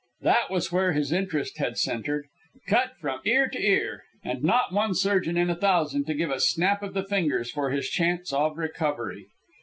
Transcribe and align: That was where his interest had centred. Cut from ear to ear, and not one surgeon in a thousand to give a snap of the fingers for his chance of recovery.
That 0.21 0.49
was 0.49 0.71
where 0.71 0.93
his 0.93 1.11
interest 1.11 1.59
had 1.59 1.77
centred. 1.77 2.25
Cut 2.67 2.97
from 2.99 3.21
ear 3.23 3.47
to 3.49 3.61
ear, 3.63 4.03
and 4.23 4.43
not 4.43 4.73
one 4.73 4.95
surgeon 4.95 5.37
in 5.37 5.51
a 5.51 5.55
thousand 5.55 6.05
to 6.07 6.15
give 6.15 6.31
a 6.31 6.39
snap 6.39 6.81
of 6.81 6.95
the 6.95 7.03
fingers 7.05 7.51
for 7.51 7.69
his 7.69 7.87
chance 7.87 8.33
of 8.33 8.57
recovery. 8.57 9.27